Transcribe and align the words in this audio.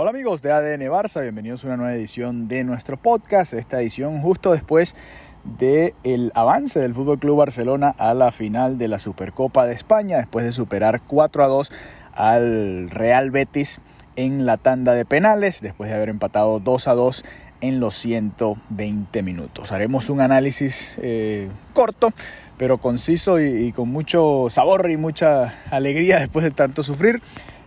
Hola 0.00 0.10
amigos 0.10 0.42
de 0.42 0.52
ADN 0.52 0.82
Barça, 0.92 1.22
bienvenidos 1.22 1.64
a 1.64 1.66
una 1.66 1.76
nueva 1.76 1.92
edición 1.92 2.46
de 2.46 2.62
nuestro 2.62 2.96
podcast. 2.96 3.52
Esta 3.52 3.80
edición 3.80 4.20
justo 4.20 4.52
después 4.52 4.94
del 5.58 5.92
el 6.04 6.30
avance 6.36 6.78
del 6.78 6.94
Fútbol 6.94 7.18
Club 7.18 7.38
Barcelona 7.38 7.96
a 7.98 8.14
la 8.14 8.30
final 8.30 8.78
de 8.78 8.86
la 8.86 9.00
Supercopa 9.00 9.66
de 9.66 9.74
España, 9.74 10.18
después 10.18 10.44
de 10.44 10.52
superar 10.52 11.02
4 11.04 11.42
a 11.42 11.48
2 11.48 11.72
al 12.12 12.90
Real 12.90 13.32
Betis 13.32 13.80
en 14.14 14.46
la 14.46 14.56
tanda 14.56 14.94
de 14.94 15.04
penales, 15.04 15.60
después 15.62 15.90
de 15.90 15.96
haber 15.96 16.10
empatado 16.10 16.60
2 16.60 16.86
a 16.86 16.94
2 16.94 17.24
en 17.60 17.80
los 17.80 17.96
120 17.96 19.22
minutos. 19.24 19.72
Haremos 19.72 20.10
un 20.10 20.20
análisis 20.20 21.00
eh, 21.02 21.48
corto, 21.74 22.12
pero 22.56 22.78
conciso 22.78 23.40
y 23.40 23.72
con 23.72 23.88
mucho 23.88 24.46
sabor 24.48 24.88
y 24.92 24.96
mucha 24.96 25.52
alegría 25.72 26.20
después 26.20 26.44
de 26.44 26.52
tanto 26.52 26.84
sufrir 26.84 27.20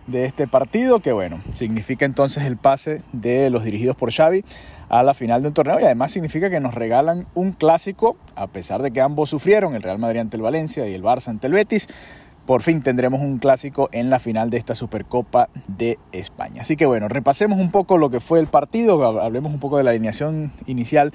de 0.06 0.24
este 0.24 0.46
partido, 0.46 1.00
que 1.00 1.12
bueno, 1.12 1.40
significa 1.54 2.04
entonces 2.04 2.44
el 2.44 2.56
pase 2.56 3.02
de 3.12 3.50
los 3.50 3.64
dirigidos 3.64 3.96
por 3.96 4.12
Xavi 4.12 4.44
a 4.88 5.02
la 5.02 5.14
final 5.14 5.42
de 5.42 5.48
un 5.48 5.54
torneo 5.54 5.80
y 5.80 5.84
además 5.84 6.12
significa 6.12 6.50
que 6.50 6.60
nos 6.60 6.74
regalan 6.74 7.26
un 7.34 7.52
clásico, 7.52 8.16
a 8.34 8.46
pesar 8.46 8.82
de 8.82 8.90
que 8.90 9.00
ambos 9.00 9.30
sufrieron, 9.30 9.74
el 9.74 9.82
Real 9.82 9.98
Madrid 9.98 10.20
ante 10.20 10.36
el 10.36 10.42
Valencia 10.42 10.86
y 10.88 10.94
el 10.94 11.02
Barça 11.02 11.28
ante 11.28 11.46
el 11.46 11.52
Betis. 11.52 11.88
Por 12.44 12.62
fin 12.62 12.82
tendremos 12.82 13.20
un 13.20 13.38
clásico 13.38 13.88
en 13.92 14.10
la 14.10 14.18
final 14.18 14.50
de 14.50 14.58
esta 14.58 14.74
Supercopa 14.74 15.48
de 15.68 16.00
España. 16.10 16.62
Así 16.62 16.76
que 16.76 16.86
bueno, 16.86 17.06
repasemos 17.06 17.60
un 17.60 17.70
poco 17.70 17.98
lo 17.98 18.10
que 18.10 18.18
fue 18.18 18.40
el 18.40 18.48
partido, 18.48 19.20
hablemos 19.20 19.52
un 19.52 19.60
poco 19.60 19.78
de 19.78 19.84
la 19.84 19.90
alineación 19.90 20.52
inicial 20.66 21.12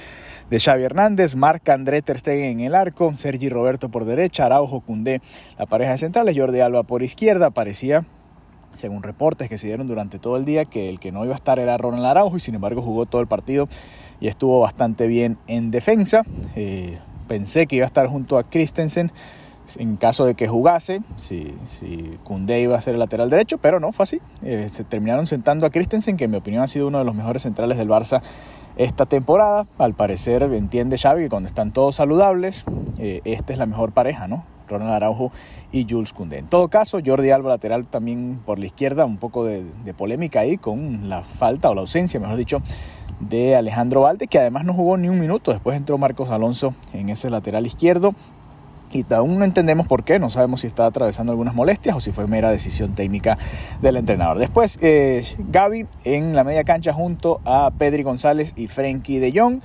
de 0.49 0.59
Xavi 0.59 0.83
Hernández, 0.83 1.35
Marc 1.35 1.67
André 1.67 2.02
Ter 2.02 2.19
Stegen 2.19 2.59
en 2.59 2.59
el 2.61 2.75
arco, 2.75 3.13
Sergi 3.17 3.49
Roberto 3.49 3.89
por 3.89 4.05
derecha, 4.05 4.45
Araujo 4.45 4.80
Cundé, 4.80 5.22
la 5.59 5.66
pareja 5.66 5.91
de 5.91 5.97
centrales, 5.97 6.38
Jordi 6.38 6.61
Alba 6.61 6.83
por 6.83 7.03
izquierda, 7.03 7.49
parecía 7.49 8.05
según 8.77 9.04
reportes 9.04 9.49
que 9.49 9.58
se 9.58 9.67
dieron 9.67 9.88
durante 9.88 10.20
todo 10.20 10.38
el 10.38 10.45
día, 10.45 10.66
que 10.66 10.90
el 10.90 10.99
que 10.99 11.12
no 11.12 11.26
iba 11.26 11.34
a 11.34 11.36
estar 11.36 11.59
era 11.59 11.77
Ronald 11.77 12.05
Araujo 12.05 12.38
y 12.38 12.40
sin 12.40 12.55
embargo 12.55 12.81
jugó 12.81 13.05
todo 13.05 13.22
el 13.22 13.27
partido 13.27 13.67
y 14.19 14.28
estuvo 14.28 14.59
bastante 14.59 15.08
bien 15.08 15.38
en 15.47 15.72
defensa. 15.72 16.23
Eh, 16.56 16.97
pensé 17.28 17.67
que 17.67 17.75
iba 17.75 17.86
a 17.86 17.88
estar 17.88 18.08
junto 18.08 18.38
a 18.38 18.44
Christensen 18.44 19.11
en 19.75 19.97
caso 19.97 20.25
de 20.25 20.36
que 20.36 20.47
jugase, 20.47 21.02
si, 21.17 21.53
si 21.66 22.17
iba 22.47 22.78
a 22.78 22.81
ser 22.81 22.94
el 22.94 23.00
lateral 23.00 23.30
derecho, 23.30 23.58
pero 23.58 23.80
no 23.80 23.92
fue 23.92 24.03
así. 24.03 24.22
Eh, 24.42 24.69
se 24.72 24.84
terminaron 24.86 25.28
sentando 25.28 25.66
a 25.66 25.69
Christensen, 25.69 26.16
que 26.16 26.25
en 26.25 26.31
mi 26.31 26.38
opinión 26.38 26.64
ha 26.64 26.67
sido 26.67 26.88
uno 26.88 27.00
de 27.00 27.03
los 27.03 27.14
mejores 27.14 27.44
centrales 27.44 27.78
del 27.78 27.89
Barça 27.89 28.22
esta 28.78 29.06
temporada. 29.06 29.67
Al 29.78 29.94
parecer 29.94 30.44
entiende 30.44 30.97
Xavi 30.97 31.23
que 31.23 31.30
cuando 31.30 31.47
están 31.47 31.73
todos 31.73 31.95
saludables, 31.95 32.64
eh, 32.97 33.22
esta 33.25 33.52
es 33.52 33.59
la 33.59 33.66
mejor 33.66 33.91
pareja, 33.91 34.28
¿no? 34.28 34.45
Ronald 34.67 34.93
Araujo 34.93 35.31
y 35.71 35.85
Jules 35.89 36.13
Koundé. 36.13 36.39
En 36.39 36.47
todo 36.47 36.67
caso, 36.67 36.99
Jordi 37.05 37.31
Alba 37.31 37.49
lateral 37.49 37.85
también 37.85 38.39
por 38.45 38.59
la 38.59 38.65
izquierda, 38.65 39.05
un 39.05 39.17
poco 39.17 39.45
de, 39.45 39.63
polémica 39.97 40.41
ahí 40.41 40.57
con 40.57 41.09
la 41.09 41.21
falta 41.21 41.69
o 41.69 41.75
la 41.75 41.81
ausencia, 41.81 42.19
mejor 42.19 42.35
dicho, 42.35 42.61
de 43.19 43.55
Alejandro 43.55 44.01
Valde, 44.01 44.27
que 44.27 44.39
además 44.39 44.65
no 44.65 44.73
jugó 44.73 44.97
ni 44.97 45.09
un 45.09 45.19
minuto. 45.19 45.51
Después 45.51 45.75
entró 45.77 45.97
Marcos 45.97 46.29
Alonso 46.29 46.75
en 46.93 47.09
ese 47.09 47.29
lateral 47.29 47.65
izquierdo. 47.65 48.13
Y 48.93 49.05
aún 49.13 49.38
no 49.38 49.43
entendemos 49.43 49.85
por 49.85 50.05
qué, 50.05 50.17
no 50.17 50.29
sabemos 50.29 50.61
si 50.61 50.67
está 50.67 50.85
atravesando 50.85 51.33
algunas 51.33 51.53
molestias 51.53 51.95
o 51.95 51.99
si 51.99 52.13
fue 52.13 52.25
mera 52.25 52.51
decisión 52.51 52.95
técnica 52.95 53.38
del 53.81 53.97
entrenador. 53.97 54.39
Después, 54.39 54.79
eh, 54.81 55.25
Gaby 55.39 55.88
en 56.05 56.35
la 56.35 56.45
media 56.45 56.63
cancha 56.63 56.93
junto 56.93 57.41
a 57.43 57.71
Pedri 57.77 58.03
González 58.03 58.53
y 58.55 58.67
Frenkie 58.67 59.19
de 59.19 59.38
Jong 59.38 59.59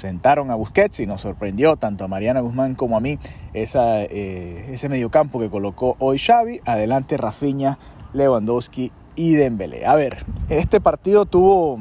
sentaron 0.00 0.50
a 0.50 0.54
Busquets 0.54 1.00
y 1.00 1.06
nos 1.06 1.20
sorprendió 1.20 1.76
tanto 1.76 2.04
a 2.04 2.08
Mariana 2.08 2.40
Guzmán 2.40 2.74
como 2.74 2.96
a 2.96 3.00
mí 3.00 3.18
eh, 3.54 4.68
ese 4.72 4.88
mediocampo 4.88 5.38
que 5.38 5.50
colocó 5.50 5.96
hoy 5.98 6.18
Xavi. 6.18 6.60
Adelante 6.64 7.16
Rafinha, 7.16 7.78
Lewandowski 8.12 8.92
y 9.14 9.34
Dembélé. 9.34 9.86
A 9.86 9.94
ver, 9.94 10.24
este 10.48 10.80
partido 10.80 11.26
tuvo 11.26 11.80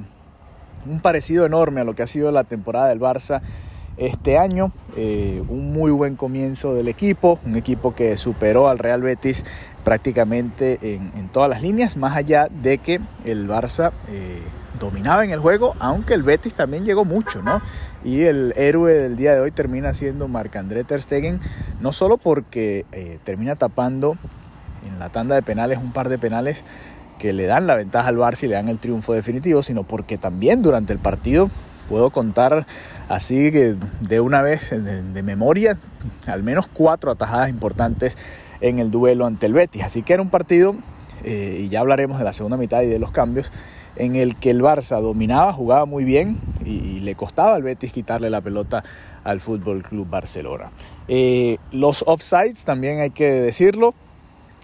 un 0.86 1.00
parecido 1.02 1.46
enorme 1.46 1.82
a 1.82 1.84
lo 1.84 1.96
que 1.96 2.04
ha 2.04 2.08
sido 2.08 2.32
la 2.32 2.44
temporada 2.44 2.90
del 2.90 3.00
Barça 3.00 3.42
este 3.98 4.38
año. 4.38 4.72
Eh, 4.98 5.44
un 5.48 5.72
muy 5.72 5.92
buen 5.92 6.16
comienzo 6.16 6.74
del 6.74 6.88
equipo, 6.88 7.40
un 7.46 7.56
equipo 7.56 7.96
que 7.96 8.18
superó 8.18 8.68
al 8.68 8.80
Real 8.80 9.02
Betis 9.02 9.46
prácticamente 9.84 10.80
en, 10.82 11.30
todas 11.30 11.50
las 11.50 11.62
líneas, 11.62 11.98
más 11.98 12.16
allá 12.16 12.48
de 12.50 12.80
que 12.80 13.00
el 13.26 13.48
Barça 13.48 13.92
eh, 14.10 14.42
dominaba 14.80 15.24
en 15.24 15.32
el 15.32 15.40
juego, 15.40 15.76
aunque 15.80 16.14
el 16.14 16.24
Betis 16.24 16.54
también 16.54 16.86
llegó 16.86 17.06
mucho, 17.06 17.42
¿no? 17.42 17.62
Y 18.04 18.24
el 18.24 18.54
héroe 18.56 18.94
del 18.94 19.18
día 19.18 19.34
de 19.34 19.42
hoy 19.42 19.52
termina 19.52 19.94
siendo 19.94 20.28
Marc-André 20.28 20.84
Ter 20.84 21.02
Stegen, 21.02 21.40
no 21.82 21.92
solo 21.92 22.18
porque 22.18 22.86
eh, 22.92 23.20
termina 23.24 23.56
tapando 23.56 24.18
en 24.88 25.00
la 25.00 25.10
tanda 25.10 25.36
de 25.36 25.42
penales 25.42 25.80
un 25.80 25.92
par 25.92 26.10
de 26.10 26.18
penales 26.18 26.64
que 27.18 27.34
le 27.34 27.46
dan 27.46 27.68
la 27.68 27.76
ventaja 27.76 28.08
al 28.08 28.18
Barça 28.18 28.44
y 28.44 28.48
le 28.48 28.56
dan 28.56 28.70
el 28.70 28.80
triunfo 28.80 29.14
definitivo, 29.14 29.62
sino 29.62 29.84
porque 29.84 30.18
también 30.18 30.62
durante 30.62 30.94
el 30.94 31.00
partido 31.00 31.50
puedo 31.90 32.12
contar 32.12 32.66
así 33.10 33.52
que 33.52 33.76
de 34.00 34.20
una 34.22 34.42
vez 34.42 34.70
de, 34.70 35.24
memoria 35.24 35.78
al 36.28 36.44
menos 36.44 36.68
cuatro 36.68 37.12
atajadas 37.12 37.50
importantes 37.50 38.16
en 38.62 38.80
el 38.80 38.92
duelo 38.92 39.26
ante 39.26 39.48
el 39.48 39.54
Betis. 39.54 39.84
Así 39.84 40.04
que 40.04 40.14
era 40.14 40.22
un 40.22 40.30
partido, 40.30 40.76
eh, 41.24 41.62
y 41.64 41.70
ya 41.70 41.82
hablaremos 41.82 42.18
de 42.20 42.24
la 42.24 42.32
segunda 42.32 42.58
mitad 42.58 42.82
y 42.84 42.88
de 42.88 43.00
los 43.00 43.12
cambios, 43.12 43.52
en 43.96 44.16
el 44.16 44.36
que 44.36 44.50
el 44.52 44.62
Barça 44.62 45.02
dominaba, 45.02 45.54
jugaba 45.54 45.86
muy 45.86 46.04
bien 46.04 46.38
y, 46.66 47.00
le 47.00 47.16
costaba 47.16 47.56
al 47.56 47.64
Betis 47.64 47.94
quitarle 47.94 48.30
la 48.30 48.42
pelota 48.42 48.84
al 49.24 49.40
Fútbol 49.40 49.84
Club 49.84 50.08
Barcelona. 50.10 50.70
Eh, 51.08 51.58
los 51.72 52.04
offsides 52.06 52.66
también 52.66 53.00
hay 53.00 53.10
que 53.10 53.30
decirlo. 53.32 53.94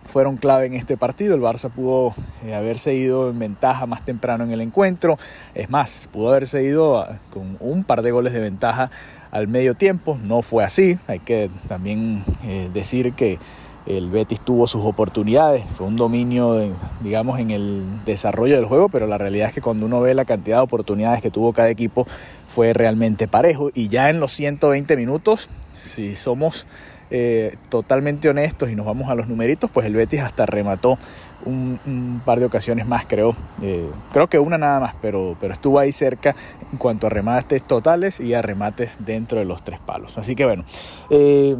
Fueron 0.07 0.37
clave 0.37 0.67
en 0.67 0.73
este 0.73 0.97
partido. 0.97 1.33
El 1.33 1.41
Barça 1.41 1.71
pudo 1.71 2.13
eh, 2.45 2.53
haberse 2.53 2.93
ido 2.93 3.29
en 3.29 3.39
ventaja 3.39 3.87
más 3.87 4.05
temprano 4.05 4.43
en 4.43 4.51
el 4.51 4.61
encuentro. 4.61 5.17
Es 5.55 5.69
más, 5.69 6.07
pudo 6.11 6.29
haberse 6.29 6.61
ido 6.63 6.99
ah, 6.99 7.17
con 7.31 7.57
un 7.59 7.83
par 7.83 8.01
de 8.03 8.11
goles 8.11 8.33
de 8.33 8.39
ventaja 8.39 8.91
al 9.31 9.47
medio 9.47 9.73
tiempo. 9.73 10.19
No 10.23 10.41
fue 10.41 10.63
así. 10.63 10.99
Hay 11.07 11.19
que 11.19 11.49
también 11.67 12.23
eh, 12.43 12.69
decir 12.71 13.13
que 13.13 13.39
el 13.85 14.09
Betis 14.09 14.41
tuvo 14.41 14.67
sus 14.67 14.83
oportunidades, 14.83 15.63
fue 15.75 15.85
un 15.85 15.95
dominio, 15.95 16.59
digamos, 17.01 17.39
en 17.39 17.51
el 17.51 17.83
desarrollo 18.05 18.55
del 18.55 18.65
juego, 18.65 18.89
pero 18.89 19.05
la 19.05 19.17
realidad 19.17 19.49
es 19.49 19.53
que 19.53 19.61
cuando 19.61 19.85
uno 19.85 20.01
ve 20.01 20.15
la 20.15 20.25
cantidad 20.25 20.57
de 20.57 20.63
oportunidades 20.63 21.21
que 21.21 21.29
tuvo 21.29 21.53
cada 21.53 21.69
equipo 21.69 22.07
fue 22.47 22.73
realmente 22.73 23.27
parejo. 23.27 23.69
Y 23.73 23.89
ya 23.89 24.09
en 24.09 24.19
los 24.19 24.31
120 24.31 24.97
minutos, 24.97 25.49
si 25.73 26.15
somos 26.15 26.65
eh, 27.11 27.57
totalmente 27.69 28.27
honestos 28.27 28.71
y 28.71 28.75
nos 28.75 28.87
vamos 28.87 29.09
a 29.09 29.15
los 29.15 29.27
numeritos, 29.27 29.69
pues 29.69 29.85
el 29.85 29.93
Betis 29.93 30.21
hasta 30.21 30.47
remató 30.47 30.97
un, 31.45 32.21
par 32.25 32.39
de 32.39 32.45
ocasiones 32.45 32.87
más, 32.87 33.05
creo. 33.05 33.35
Eh, 33.61 33.87
creo 34.11 34.27
que 34.27 34.39
una 34.39 34.57
nada 34.57 34.79
más, 34.79 34.95
pero, 34.99 35.37
pero 35.39 35.53
estuvo 35.53 35.77
ahí 35.77 35.91
cerca 35.91 36.35
en 36.71 36.79
cuanto 36.79 37.05
a 37.05 37.11
remates 37.11 37.61
totales 37.61 38.19
y 38.19 38.33
a 38.33 38.41
remates 38.41 38.97
dentro 39.01 39.37
de 39.37 39.45
los 39.45 39.63
tres 39.63 39.79
palos. 39.79 40.17
Así 40.17 40.33
que 40.33 40.45
bueno. 40.45 40.65
Eh, 41.11 41.55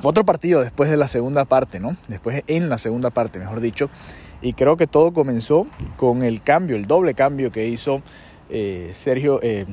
fue 0.00 0.10
otro 0.10 0.24
partido 0.24 0.60
después 0.60 0.90
de 0.90 0.96
la 0.96 1.08
segunda 1.08 1.44
parte, 1.44 1.80
¿no? 1.80 1.96
Después 2.08 2.42
en 2.46 2.68
la 2.68 2.78
segunda 2.78 3.10
parte, 3.10 3.38
mejor 3.38 3.60
dicho. 3.60 3.88
Y 4.42 4.52
creo 4.52 4.76
que 4.76 4.86
todo 4.86 5.12
comenzó 5.12 5.66
con 5.96 6.22
el 6.22 6.42
cambio, 6.42 6.76
el 6.76 6.86
doble 6.86 7.14
cambio 7.14 7.50
que 7.50 7.66
hizo 7.66 8.02
eh, 8.50 8.90
Sergio 8.92 9.40
eh, 9.42 9.66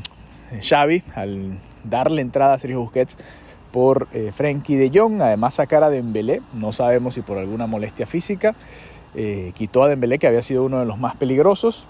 Xavi 0.61 1.03
al 1.16 1.59
darle 1.84 2.22
entrada 2.22 2.53
a 2.53 2.57
Sergio 2.57 2.81
Busquets 2.81 3.17
por 3.72 4.07
eh, 4.13 4.31
Frenkie 4.31 4.75
de 4.75 4.91
Jong. 4.94 5.22
Además 5.22 5.56
sacar 5.56 5.84
a 5.84 5.89
Dembélé, 5.89 6.41
no 6.53 6.72
sabemos 6.72 7.16
si 7.16 7.22
por 7.22 7.38
alguna 7.38 7.67
molestia 7.67 8.05
física. 8.05 8.55
Eh, 9.16 9.51
quitó 9.55 9.84
a 9.84 9.90
Dembélé 9.90 10.17
que 10.17 10.28
había 10.28 10.41
sido 10.41 10.63
uno 10.63 10.79
de 10.79 10.85
los 10.85 10.97
más 10.97 11.16
peligrosos 11.16 11.88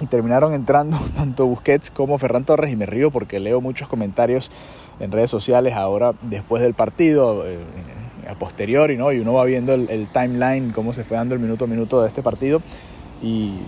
y 0.00 0.06
terminaron 0.06 0.54
entrando 0.54 0.98
tanto 1.16 1.46
Busquets 1.46 1.90
como 1.90 2.18
Ferran 2.18 2.44
Torres 2.44 2.72
y 2.72 2.76
me 2.76 2.86
río 2.86 3.10
porque 3.10 3.40
leo 3.40 3.60
muchos 3.60 3.88
comentarios 3.88 4.50
en 5.00 5.12
redes 5.12 5.30
sociales 5.30 5.74
ahora 5.74 6.12
después 6.22 6.62
del 6.62 6.74
partido, 6.74 7.46
eh, 7.46 7.58
a 8.28 8.34
posteriori, 8.34 8.96
¿no? 8.96 9.12
Y 9.12 9.20
uno 9.20 9.34
va 9.34 9.44
viendo 9.44 9.74
el, 9.74 10.08
timeline, 10.08 10.72
cómo 10.72 10.92
se 10.92 11.04
fue 11.04 11.16
dando 11.16 11.34
el 11.34 11.40
minuto 11.40 11.64
a 11.64 11.68
minuto 11.68 12.02
de 12.02 12.08
este 12.08 12.22
partido 12.22 12.62
y, 13.22 13.58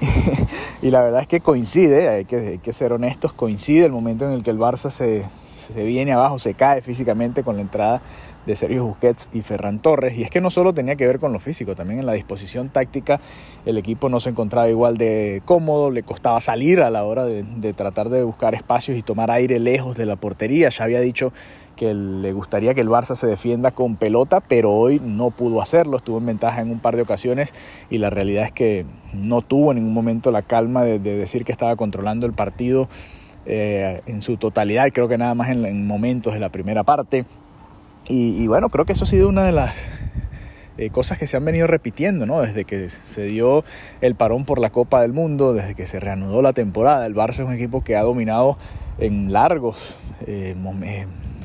y 0.82 0.90
la 0.90 1.02
verdad 1.02 1.22
es 1.22 1.28
que 1.28 1.40
coincide, 1.40 2.08
hay 2.08 2.24
que, 2.24 2.36
hay 2.36 2.58
que, 2.58 2.72
ser 2.72 2.92
honestos, 2.92 3.32
coincide 3.32 3.86
el 3.86 3.92
momento 3.92 4.26
en 4.26 4.32
el 4.32 4.42
que 4.42 4.50
el 4.50 4.58
Barça 4.58 4.90
se, 4.90 5.24
se 5.72 5.84
viene 5.84 6.12
abajo, 6.12 6.38
se 6.38 6.54
cae 6.54 6.82
físicamente 6.82 7.42
con 7.42 7.56
la 7.56 7.62
entrada 7.62 8.02
de 8.48 8.56
Sergio 8.56 8.86
Busquets 8.86 9.28
y 9.34 9.42
Ferran 9.42 9.78
Torres. 9.78 10.16
Y 10.16 10.22
es 10.22 10.30
que 10.30 10.40
no 10.40 10.50
solo 10.50 10.72
tenía 10.72 10.96
que 10.96 11.06
ver 11.06 11.20
con 11.20 11.32
lo 11.32 11.38
físico, 11.38 11.76
también 11.76 12.00
en 12.00 12.06
la 12.06 12.14
disposición 12.14 12.70
táctica 12.70 13.20
el 13.66 13.76
equipo 13.76 14.08
no 14.08 14.20
se 14.20 14.30
encontraba 14.30 14.68
igual 14.70 14.96
de 14.96 15.42
cómodo, 15.44 15.90
le 15.90 16.02
costaba 16.02 16.40
salir 16.40 16.80
a 16.80 16.88
la 16.88 17.04
hora 17.04 17.26
de, 17.26 17.72
tratar 17.74 18.08
de 18.08 18.24
buscar 18.24 18.54
espacios 18.54 18.96
y 18.96 19.02
tomar 19.02 19.30
aire 19.30 19.60
lejos 19.60 19.96
de 19.98 20.06
la 20.06 20.16
portería. 20.16 20.70
Ya 20.70 20.84
había 20.84 21.00
dicho 21.00 21.32
que 21.76 21.92
le 21.92 22.32
gustaría 22.32 22.72
que 22.72 22.80
el 22.80 22.88
Barça 22.88 23.14
se 23.14 23.26
defienda 23.26 23.70
con 23.70 23.96
pelota, 23.96 24.40
pero 24.40 24.72
hoy 24.72 24.98
no 25.04 25.30
pudo 25.30 25.60
hacerlo, 25.60 25.98
estuvo 25.98 26.16
en 26.16 26.26
ventaja 26.26 26.62
en 26.62 26.70
un 26.70 26.80
par 26.80 26.96
de 26.96 27.02
ocasiones 27.02 27.52
y 27.90 27.98
la 27.98 28.08
realidad 28.08 28.44
es 28.46 28.52
que 28.52 28.86
no 29.12 29.42
tuvo 29.42 29.72
en 29.72 29.78
ningún 29.78 29.94
momento 29.94 30.32
la 30.32 30.42
calma 30.42 30.82
de, 30.84 30.98
decir 30.98 31.44
que 31.44 31.52
estaba 31.52 31.76
controlando 31.76 32.26
el 32.26 32.32
partido 32.32 32.88
eh, 33.44 34.00
en 34.06 34.22
su 34.22 34.38
totalidad, 34.38 34.88
creo 34.92 35.06
que 35.06 35.18
nada 35.18 35.34
más 35.34 35.50
en 35.50 35.86
momentos 35.86 36.32
de 36.32 36.40
la 36.40 36.48
primera 36.48 36.82
parte. 36.82 37.26
Y, 38.10 38.46
bueno, 38.46 38.70
creo 38.70 38.86
que 38.86 38.94
eso 38.94 39.04
ha 39.04 39.06
sido 39.06 39.28
una 39.28 39.44
de 39.44 39.52
las 39.52 39.76
eh, 40.78 40.88
cosas 40.88 41.18
que 41.18 41.26
se 41.26 41.36
han 41.36 41.44
venido 41.44 41.66
repitiendo, 41.66 42.24
¿no? 42.24 42.40
Desde 42.40 42.64
que 42.64 42.88
se 42.88 43.24
dio 43.24 43.64
el 44.00 44.14
parón 44.14 44.46
por 44.46 44.58
la 44.58 44.70
Copa 44.70 45.02
del 45.02 45.12
Mundo, 45.12 45.52
desde 45.52 45.74
que 45.74 45.86
se 45.86 46.00
reanudó 46.00 46.40
la 46.40 46.54
temporada, 46.54 47.04
el 47.04 47.14
Barça 47.14 47.40
es 47.40 47.40
un 47.40 47.52
equipo 47.52 47.84
que 47.84 47.96
ha 47.96 48.02
dominado 48.02 48.56
en 48.98 49.30
largos, 49.30 49.98
eh, 50.26 50.56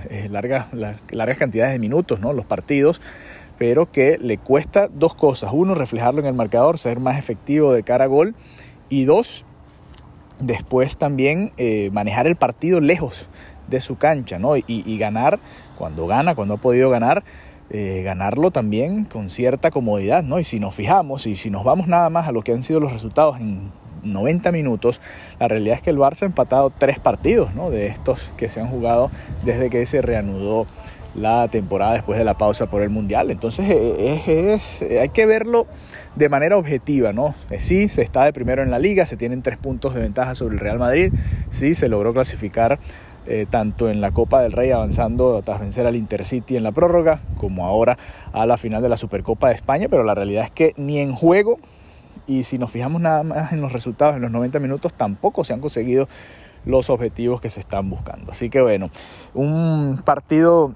eh, 0.10 0.30
largas, 0.30 0.68
largas 1.12 1.38
cantidades 1.38 1.74
de 1.74 1.80
minutos, 1.80 2.22
¿no? 2.22 2.32
Los 2.32 2.46
partidos, 2.46 3.02
pero 3.58 3.92
que 3.92 4.18
le 4.18 4.38
cuesta 4.38 4.88
dos 4.88 5.16
cosas. 5.16 5.52
Uno, 5.54 5.76
reflejarlo 5.76 6.22
en 6.22 6.28
el 6.28 6.34
marcador, 6.34 6.80
ser 6.80 7.02
más 7.02 7.20
efectivo 7.20 7.74
de 7.74 7.84
cara 7.84 8.06
a 8.06 8.08
gol. 8.08 8.36
Y 8.88 9.04
dos, 9.04 9.44
después 10.40 10.96
también 10.96 11.52
manejar 11.92 12.28
el 12.28 12.38
partido 12.38 12.80
lejos 12.80 13.28
de 13.68 13.80
su 13.80 13.98
cancha, 13.98 14.40
¿no? 14.40 14.58
Y, 14.58 14.64
y 14.68 14.98
ganar 14.98 15.40
cuando 15.78 16.08
gana, 16.08 16.36
cuando 16.36 16.56
ha 16.56 16.58
podido 16.58 16.90
ganar 16.90 17.24
eh, 17.70 18.04
ganarlo 18.04 18.52
también 18.52 19.06
con 19.06 19.32
cierta 19.32 19.72
comodidad, 19.72 20.22
¿no? 20.22 20.40
Y 20.40 20.44
si 20.44 20.60
nos 20.60 20.76
fijamos 20.76 21.26
y 21.26 21.36
si 21.38 21.50
nos 21.50 21.64
vamos 21.64 21.88
nada 21.88 22.10
más 22.12 22.28
a 22.28 22.32
lo 22.32 22.44
que 22.44 22.52
han 22.52 22.62
sido 22.62 22.80
los 22.80 22.94
resultados 22.94 23.40
en 23.40 23.72
90 24.04 24.52
minutos, 24.52 25.02
la 25.40 25.48
realidad 25.48 25.78
es 25.78 25.82
que 25.82 25.90
el 25.90 25.98
Barça 25.98 26.22
ha 26.22 26.26
empatado 26.26 26.70
tres 26.70 27.00
partidos, 27.00 27.56
¿no? 27.56 27.72
De 27.72 27.88
estos 27.88 28.32
que 28.38 28.48
se 28.48 28.60
han 28.60 28.68
jugado 28.68 29.10
desde 29.44 29.72
que 29.72 29.86
se 29.88 30.04
reanudó 30.04 30.68
la 31.16 31.48
temporada 31.48 31.94
después 31.94 32.20
de 32.20 32.26
la 32.26 32.38
pausa 32.38 32.68
por 32.68 32.84
el 32.84 32.90
Mundial. 32.90 33.32
Entonces 33.32 33.66
eh, 33.70 34.54
es, 34.54 34.84
hay 34.84 35.10
que 35.10 35.26
verlo 35.26 35.66
de 36.16 36.30
manera 36.30 36.58
objetiva, 36.58 37.12
¿no? 37.12 37.34
Eh, 37.50 37.60
sí, 37.60 37.90
se 37.90 38.04
está 38.04 38.26
de 38.26 38.34
primero 38.34 38.62
en 38.62 38.70
la 38.70 38.78
liga, 38.78 39.08
se 39.08 39.18
tienen 39.18 39.42
tres 39.42 39.58
puntos 39.58 39.96
de 39.96 40.02
ventaja 40.02 40.36
sobre 40.36 40.56
el 40.56 40.60
Real 40.60 40.78
Madrid, 40.78 41.12
sí, 41.50 41.74
se 41.74 41.88
logró 41.88 42.14
clasificar 42.14 42.78
eh, 43.26 43.46
tanto 43.50 43.90
en 43.90 44.02
la 44.02 44.12
Copa 44.12 44.42
del 44.42 44.52
Rey 44.52 44.72
avanzando 44.72 45.42
tras 45.44 45.60
vencer 45.62 45.88
al 45.88 45.96
Intercity 45.96 46.58
en 46.58 46.64
la 46.64 46.72
prórroga, 46.72 47.22
como 47.38 47.66
ahora 47.66 47.98
a 48.34 48.46
la 48.46 48.58
final 48.58 48.82
de 48.82 48.90
la 48.90 48.98
Supercopa 48.98 49.48
de 49.48 49.56
España, 49.56 49.88
pero 49.90 50.04
la 50.04 50.14
realidad 50.14 50.44
es 50.44 50.52
que 50.52 50.74
ni 50.78 51.00
en 51.00 51.14
juego, 51.14 51.58
y 52.28 52.44
si 52.44 52.58
nos 52.58 52.72
fijamos 52.72 53.02
nada 53.02 53.24
más 53.24 53.54
en 53.54 53.62
los 53.62 53.72
resultados 53.72 54.16
en 54.16 54.22
los 54.22 54.32
90 54.32 54.60
minutos, 54.60 54.94
tampoco 54.94 55.44
se 55.44 55.54
han 55.54 55.62
conseguido 55.62 56.08
los 56.66 56.90
objetivos 56.90 57.42
que 57.42 57.50
se 57.50 57.60
están 57.60 57.90
buscando. 57.90 58.32
Así 58.32 58.50
que 58.50 58.62
bueno, 58.62 58.90
un 59.34 60.02
partido 60.04 60.74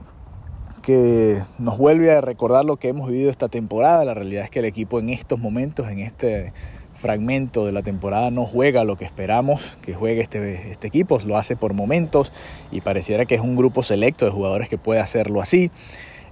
que 0.81 1.43
nos 1.59 1.77
vuelve 1.77 2.13
a 2.13 2.21
recordar 2.21 2.63
lo 2.63 2.77
que 2.77 2.87
hemos 2.87 3.09
vivido 3.09 3.29
esta 3.29 3.49
temporada. 3.49 4.05
La 4.05 4.13
realidad 4.13 4.45
es 4.45 4.49
que 4.49 4.59
el 4.59 4.65
equipo 4.65 4.99
en 4.99 5.09
estos 5.09 5.37
momentos, 5.37 5.89
en 5.89 5.99
este 5.99 6.53
fragmento 6.97 7.65
de 7.65 7.71
la 7.71 7.83
temporada 7.83 8.31
no 8.31 8.45
juega 8.45 8.83
lo 8.83 8.97
que 8.97 9.05
esperamos 9.05 9.77
que 9.81 9.93
juegue 9.93 10.21
este, 10.21 10.71
este 10.71 10.87
equipo, 10.87 11.19
lo 11.25 11.37
hace 11.37 11.55
por 11.55 11.73
momentos 11.73 12.33
y 12.71 12.81
pareciera 12.81 13.25
que 13.25 13.35
es 13.35 13.41
un 13.41 13.55
grupo 13.55 13.83
selecto 13.83 14.25
de 14.25 14.31
jugadores 14.31 14.69
que 14.69 14.77
puede 14.77 14.99
hacerlo 14.99 15.41
así. 15.41 15.71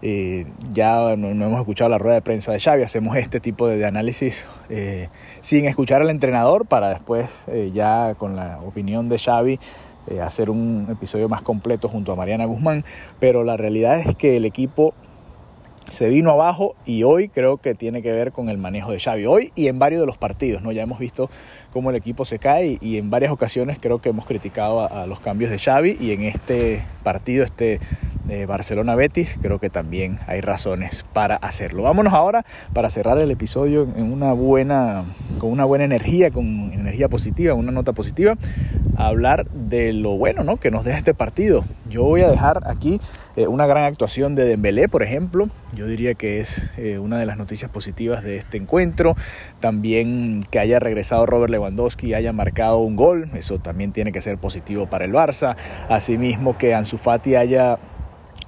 Eh, 0.02 0.46
ya 0.74 1.16
no, 1.16 1.30
hemos 1.30 1.60
escuchado 1.60 1.90
la 1.90 1.98
rueda 1.98 2.16
de 2.16 2.22
prensa 2.22 2.52
de 2.52 2.60
Xavi, 2.60 2.84
hacemos 2.84 3.16
este 3.16 3.40
tipo 3.40 3.68
de, 3.68 3.84
análisis 3.86 4.46
eh, 4.70 5.10
sin 5.42 5.66
escuchar 5.66 6.02
al 6.02 6.10
entrenador 6.10 6.66
para 6.66 6.90
después 6.90 7.44
eh, 7.48 7.72
ya 7.74 8.14
con 8.16 8.36
la 8.36 8.60
opinión 8.60 9.10
de 9.10 9.18
Xavi 9.18 9.60
hacer 10.22 10.52
un 10.52 10.86
episodio 10.92 11.28
más 11.28 11.42
completo 11.42 11.90
junto 11.90 12.12
a 12.12 12.16
Mariana 12.16 12.46
Guzmán, 12.46 12.86
pero 13.20 13.44
la 13.44 13.58
realidad 13.58 14.00
es 14.00 14.16
que 14.16 14.38
el 14.38 14.46
equipo 14.46 14.94
se 15.90 16.10
vino 16.10 16.32
abajo 16.32 16.76
y 16.86 17.04
hoy 17.04 17.30
creo 17.30 17.58
que 17.58 17.76
tiene 17.76 18.02
que 18.02 18.12
ver 18.12 18.32
con 18.32 18.50
el 18.50 18.58
manejo 18.58 18.92
de 18.92 19.00
Xavi. 19.00 19.26
Hoy 19.26 19.52
y 19.56 19.68
en 19.68 19.80
varios 19.80 20.02
de 20.02 20.08
los 20.08 20.18
partidos, 20.18 20.62
¿no? 20.62 20.72
Ya 20.72 20.84
hemos 20.84 21.00
visto 21.00 21.30
cómo 21.72 21.90
el 21.90 21.96
equipo 21.96 22.26
se 22.26 22.40
cae 22.40 22.78
y, 22.82 22.98
en 22.98 23.10
varias 23.10 23.32
ocasiones 23.32 23.78
creo 23.80 24.00
que 24.00 24.10
hemos 24.10 24.26
criticado 24.26 24.82
a, 24.82 25.06
los 25.08 25.20
cambios 25.20 25.52
de 25.52 25.60
Xavi 25.60 25.98
y 26.00 26.12
en 26.12 26.24
este 26.24 26.84
partido, 27.04 27.44
este 27.44 27.80
de 28.28 28.46
Barcelona-Betis, 28.46 29.38
creo 29.42 29.60
que 29.60 29.70
también 29.70 30.20
hay 30.28 30.42
razones 30.42 31.06
para 31.14 31.36
hacerlo. 31.36 31.84
Vámonos 31.84 32.14
ahora 32.14 32.46
para 32.74 32.90
cerrar 32.90 33.18
el 33.20 33.32
episodio 33.32 33.88
en 33.96 34.12
una 34.12 34.34
buena, 34.34 35.06
con 35.40 35.52
una 35.52 35.66
buena 35.66 35.86
energía, 35.86 36.32
con 36.32 36.72
energía 36.74 37.08
positiva, 37.08 37.54
una 37.54 37.72
nota 37.72 37.94
positiva, 37.94 38.36
a 38.98 39.08
hablar 39.08 39.48
de 39.52 39.94
lo 39.94 40.12
bueno 40.18 40.44
¿no? 40.44 40.58
que 40.58 40.72
nos 40.72 40.86
deja 40.86 40.98
este 40.98 41.14
partido. 41.14 41.66
Yo 41.90 42.04
voy 42.04 42.22
a 42.22 42.30
dejar 42.30 42.62
aquí 42.66 43.00
eh, 43.36 43.48
una 43.48 43.68
gran 43.68 43.84
actuación 43.84 44.36
de 44.36 44.46
Dembélé, 44.46 44.88
por 44.88 45.04
ejemplo. 45.04 45.50
Yo 45.74 45.88
diría 45.88 46.14
que 46.14 46.40
es 46.40 46.68
eh, 46.78 46.98
una 47.00 47.18
de 47.18 47.26
las 47.26 47.38
noticias 47.38 47.70
positivas 47.70 48.24
de 48.24 48.38
este 48.38 48.58
encuentro. 48.58 49.16
También 49.60 50.44
que 50.50 50.60
haya 50.60 50.80
regresado 50.80 51.26
Robert 51.26 51.52
Lewandowski 51.52 52.08
y 52.08 52.14
haya 52.14 52.32
marcado 52.32 52.78
un 52.80 52.96
gol. 52.96 53.30
Eso 53.36 53.60
también 53.60 53.92
tiene 53.92 54.12
que 54.12 54.22
ser 54.22 54.38
positivo 54.38 54.88
para 54.88 55.06
el 55.06 55.12
Barça. 55.12 55.56
Asimismo 55.90 56.58
que 56.58 56.74
Ansu 56.74 56.98
Fati 56.98 57.36
haya 57.36 57.78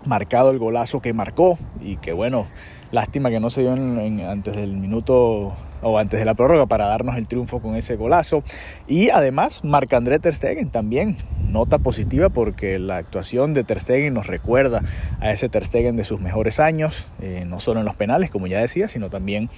marcado 0.07 0.51
el 0.51 0.59
golazo 0.59 1.01
que 1.01 1.13
marcó 1.13 1.59
y 1.81 1.97
que 1.97 2.13
bueno, 2.13 2.47
lástima 2.91 3.29
que 3.29 3.39
no 3.39 3.49
se 3.49 3.61
dio 3.61 3.73
antes 3.73 4.55
del 4.55 4.77
minuto 4.77 5.53
o 5.81 5.97
antes 5.97 6.19
de 6.19 6.25
la 6.25 6.33
prórroga 6.33 6.65
para 6.65 6.87
darnos 6.87 7.17
el 7.17 7.27
triunfo 7.27 7.59
con 7.59 7.75
ese 7.75 7.95
golazo. 7.95 8.43
Y 8.87 9.09
además, 9.09 9.63
Marc-André 9.63 10.19
Ter 10.19 10.35
Stegen 10.35 10.69
también, 10.69 11.17
nota 11.47 11.77
positiva 11.79 12.29
porque 12.29 12.79
la 12.79 12.97
actuación 12.97 13.53
de 13.53 13.63
Ter 13.63 13.79
Stegen 13.79 14.13
nos 14.13 14.27
recuerda 14.27 14.83
a 15.19 15.31
ese 15.31 15.49
Ter 15.49 15.65
Stegen 15.65 15.95
de 15.95 16.03
sus 16.03 16.19
mejores 16.19 16.59
años, 16.59 17.07
eh, 17.21 17.45
no 17.47 17.59
solo 17.59 17.79
en 17.79 17.85
los 17.85 17.95
penales, 17.95 18.29
como 18.29 18.47
ya 18.47 18.59
decía, 18.59 18.87
sino 18.87 19.09
también 19.09 19.49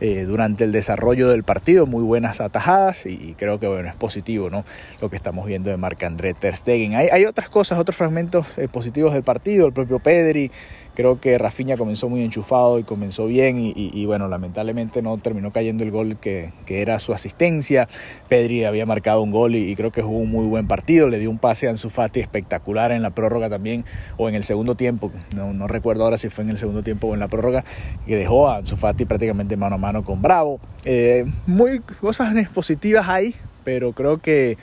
eh, 0.00 0.24
durante 0.24 0.64
el 0.64 0.72
desarrollo 0.72 1.28
del 1.28 1.44
partido, 1.44 1.86
muy 1.86 2.02
buenas 2.02 2.40
atajadas 2.40 3.06
y, 3.06 3.34
creo 3.38 3.60
que 3.60 3.68
bueno, 3.68 3.88
es 3.88 3.94
positivo 3.94 4.50
¿no? 4.50 4.64
lo 5.00 5.10
que 5.10 5.16
estamos 5.16 5.46
viendo 5.46 5.70
de 5.70 5.76
Marc-André 5.76 6.34
Ter 6.34 6.56
Stegen. 6.56 6.94
Hay, 6.96 7.08
hay, 7.12 7.24
otras 7.24 7.48
cosas, 7.48 7.78
otros 7.78 7.96
fragmentos 7.96 8.46
eh, 8.56 8.66
positivos 8.66 9.12
del 9.12 9.22
partido, 9.22 9.66
el 9.66 9.72
propio 9.72 10.00
Pedri, 10.00 10.50
Creo 10.94 11.20
que 11.20 11.38
Rafinha 11.38 11.78
comenzó 11.78 12.10
muy 12.10 12.22
enchufado 12.22 12.78
y 12.78 12.82
comenzó 12.82 13.24
bien 13.24 13.56
y, 13.58 14.04
bueno, 14.04 14.28
lamentablemente 14.28 15.00
no 15.00 15.16
terminó 15.16 15.50
cayendo 15.50 15.84
el 15.84 15.90
gol 15.90 16.18
que, 16.20 16.52
era 16.68 16.98
su 16.98 17.14
asistencia. 17.14 17.88
Pedri 18.28 18.64
había 18.64 18.84
marcado 18.84 19.22
un 19.22 19.30
gol 19.30 19.54
y, 19.54 19.74
creo 19.74 19.90
que 19.90 20.02
jugó 20.02 20.18
un 20.18 20.30
muy 20.30 20.44
buen 20.44 20.68
partido. 20.68 21.08
Le 21.08 21.18
dio 21.18 21.30
un 21.32 21.38
pase 21.38 21.66
a 21.66 21.70
Ansu 21.70 21.90
Fati 21.90 22.20
espectacular 22.20 22.92
en 22.92 23.02
la 23.02 23.10
prórroga 23.10 23.50
también 23.50 23.84
o 24.16 24.28
en 24.28 24.34
el 24.34 24.44
segundo 24.44 24.74
tiempo. 24.76 25.10
No, 25.34 25.66
recuerdo 25.66 26.04
ahora 26.04 26.18
si 26.18 26.28
fue 26.28 26.44
en 26.44 26.50
el 26.50 26.58
segundo 26.58 26.82
tiempo 26.82 27.08
o 27.08 27.14
en 27.14 27.20
la 27.20 27.28
prórroga 27.28 27.64
que 28.06 28.16
dejó 28.16 28.48
a 28.48 28.58
Ansu 28.58 28.76
Fati 28.76 29.04
prácticamente 29.04 29.56
mano 29.56 29.74
a 29.74 29.78
mano 29.78 30.04
con 30.04 30.22
Bravo. 30.22 30.60
Eh, 30.84 31.24
muy 31.46 31.80
cosas 31.80 32.32
positivas 32.50 33.08
ahí, 33.08 33.34
pero 33.64 33.92
creo 33.92 34.18
que 34.18 34.56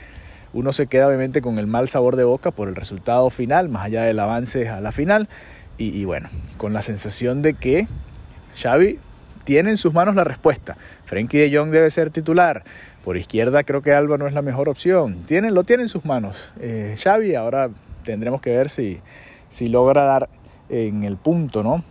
uno 0.52 0.72
se 0.72 0.86
queda 0.86 1.06
obviamente 1.06 1.42
con 1.42 1.58
el 1.58 1.66
mal 1.66 1.88
sabor 1.88 2.16
de 2.16 2.24
boca 2.24 2.50
por 2.50 2.68
el 2.68 2.74
resultado 2.74 3.30
final, 3.30 3.68
más 3.68 3.84
allá 3.84 4.02
del 4.02 4.18
avance 4.18 4.68
a 4.68 4.80
la 4.80 4.92
final. 4.92 5.28
Y, 5.78 6.04
bueno, 6.04 6.28
con 6.58 6.74
la 6.74 6.82
sensación 6.82 7.40
de 7.40 7.54
que 7.54 7.88
Xavi 8.60 8.98
tiene 9.44 9.70
en 9.70 9.78
sus 9.78 9.94
manos 9.94 10.14
la 10.14 10.24
respuesta. 10.24 10.76
Frenkie 11.06 11.38
de 11.38 11.56
Jong 11.56 11.70
debe 11.70 11.90
ser 11.90 12.10
titular. 12.10 12.64
Por 13.04 13.16
izquierda 13.16 13.64
creo 13.64 13.82
que 13.82 13.92
Alba 13.92 14.18
no 14.18 14.26
es 14.26 14.34
la 14.34 14.42
mejor 14.42 14.68
opción. 14.68 15.24
Tiene, 15.26 15.50
lo 15.50 15.64
tiene 15.64 15.84
en 15.84 15.88
sus 15.88 16.04
manos. 16.04 16.52
Eh, 16.60 16.96
Xavi 17.02 17.34
ahora 17.34 17.70
tendremos 18.04 18.40
que 18.40 18.50
ver 18.50 18.68
si, 18.68 19.00
si 19.48 19.68
logra 19.68 20.04
dar 20.04 20.28
en 20.68 21.04
el 21.04 21.16
punto, 21.16 21.62
¿no? 21.62 21.82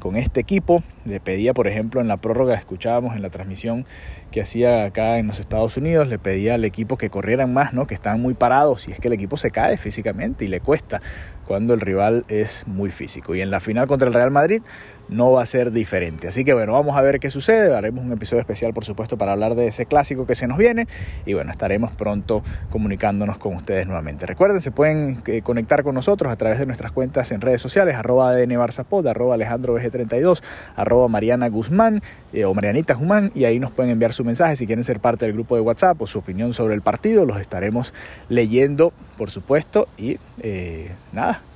Con 0.00 0.16
este 0.16 0.40
equipo. 0.40 0.82
Le 1.06 1.18
pedía, 1.18 1.54
por 1.54 1.66
ejemplo, 1.66 2.00
en 2.00 2.08
la 2.08 2.18
prórroga, 2.18 2.54
escuchábamos 2.54 3.16
en 3.16 3.22
la 3.22 3.30
transmisión 3.30 3.86
que 4.30 4.42
hacía 4.42 4.84
acá 4.84 5.18
en 5.18 5.28
los 5.28 5.38
Estados 5.38 5.76
Unidos, 5.76 6.08
le 6.08 6.18
pedía 6.18 6.54
al 6.54 6.64
equipo 6.64 6.98
que 6.98 7.08
corrieran 7.08 7.54
más, 7.54 7.72
¿no? 7.72 7.86
Que 7.86 7.94
estaban 7.94 8.20
muy 8.20 8.34
parados 8.34 8.88
y 8.88 8.90
es 8.92 8.98
que 8.98 9.06
el 9.06 9.14
equipo 9.14 9.36
se 9.36 9.52
cae 9.52 9.76
físicamente 9.76 10.44
y 10.44 10.48
le 10.48 10.58
cuesta 10.60 11.00
cuando 11.46 11.74
el 11.74 11.80
rival 11.80 12.24
es 12.28 12.64
muy 12.66 12.90
físico. 12.90 13.34
Y 13.34 13.40
en 13.40 13.50
la 13.50 13.60
final 13.60 13.86
contra 13.86 14.08
el 14.08 14.14
Real 14.14 14.30
Madrid 14.30 14.62
no 15.08 15.32
va 15.32 15.42
a 15.42 15.46
ser 15.46 15.70
diferente. 15.70 16.28
Así 16.28 16.44
que 16.44 16.54
bueno, 16.54 16.72
vamos 16.72 16.96
a 16.96 17.02
ver 17.02 17.20
qué 17.20 17.30
sucede. 17.30 17.74
Haremos 17.74 18.04
un 18.04 18.12
episodio 18.12 18.40
especial, 18.40 18.72
por 18.72 18.84
supuesto, 18.84 19.18
para 19.18 19.32
hablar 19.32 19.54
de 19.54 19.66
ese 19.66 19.86
clásico 19.86 20.26
que 20.26 20.34
se 20.34 20.46
nos 20.46 20.58
viene. 20.58 20.86
Y 21.26 21.34
bueno, 21.34 21.50
estaremos 21.50 21.92
pronto 21.92 22.42
comunicándonos 22.70 23.38
con 23.38 23.54
ustedes 23.54 23.86
nuevamente. 23.86 24.26
Recuerden, 24.26 24.60
se 24.60 24.70
pueden 24.70 25.22
eh, 25.26 25.42
conectar 25.42 25.82
con 25.82 25.94
nosotros 25.94 26.32
a 26.32 26.36
través 26.36 26.58
de 26.58 26.66
nuestras 26.66 26.92
cuentas 26.92 27.32
en 27.32 27.40
redes 27.40 27.60
sociales, 27.60 27.96
arroba 27.96 28.30
ADN 28.30 28.56
Barzapod, 28.58 29.06
arroba 29.06 29.34
Alejandro 29.34 29.74
32 29.74 30.42
arroba 30.76 31.08
Mariana 31.08 31.48
Guzmán 31.48 32.02
eh, 32.32 32.44
o 32.44 32.54
Marianita 32.54 32.94
Guzmán. 32.94 33.30
Y 33.34 33.44
ahí 33.44 33.58
nos 33.58 33.70
pueden 33.70 33.92
enviar 33.92 34.12
su 34.12 34.24
mensaje 34.24 34.56
si 34.56 34.66
quieren 34.66 34.84
ser 34.84 35.00
parte 35.00 35.26
del 35.26 35.34
grupo 35.34 35.56
de 35.56 35.60
WhatsApp 35.60 36.00
o 36.00 36.06
su 36.06 36.18
opinión 36.18 36.52
sobre 36.54 36.74
el 36.74 36.82
partido. 36.82 37.24
Los 37.24 37.40
estaremos 37.40 37.92
leyendo, 38.28 38.92
por 39.18 39.30
supuesto. 39.30 39.88
Y 39.96 40.18
eh, 40.40 40.92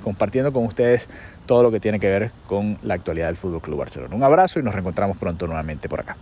compartiendo 0.03 0.53
con 0.53 0.65
ustedes 0.65 1.09
todo 1.47 1.63
lo 1.63 1.71
que 1.71 1.81
tiene 1.81 2.01
que 2.01 2.09
ver 2.09 2.33
con 2.47 2.79
la 2.83 2.95
actualidad 2.95 3.27
del 3.27 3.37
Fútbol 3.37 3.61
Club 3.61 3.79
Barcelona. 3.79 4.15
Un 4.15 4.23
abrazo 4.23 4.61
y 4.61 4.63
nos 4.63 4.75
reencontramos 4.75 5.17
pronto 5.17 5.47
nuevamente 5.47 5.89
por 5.89 6.01
acá. 6.01 6.17